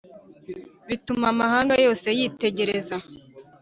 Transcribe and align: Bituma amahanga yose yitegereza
Bituma 0.87 1.25
amahanga 1.33 1.73
yose 1.85 2.07
yitegereza 2.17 2.95